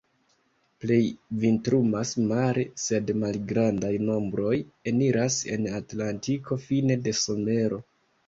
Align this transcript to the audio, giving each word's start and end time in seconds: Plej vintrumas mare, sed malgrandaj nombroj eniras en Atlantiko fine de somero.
Plej 0.83 1.01
vintrumas 1.41 2.13
mare, 2.31 2.63
sed 2.85 3.11
malgrandaj 3.23 3.91
nombroj 4.07 4.55
eniras 4.93 5.37
en 5.57 5.67
Atlantiko 5.83 6.57
fine 6.67 6.97
de 7.09 7.17
somero. 7.25 7.79